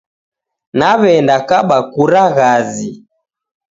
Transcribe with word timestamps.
Nawe'nda 0.77 1.37
kaba 1.49 1.77
kura 1.91 2.23
ghazi 2.35 2.89